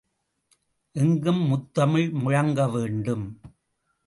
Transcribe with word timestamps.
எங்கும் 0.95 1.41
முத்தமிழ் 1.51 2.09
முழங்கவேண்டும். 2.25 3.27